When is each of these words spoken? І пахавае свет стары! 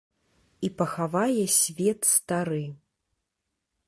І 0.67 0.69
пахавае 0.77 1.45
свет 1.57 1.99
стары! 2.13 2.63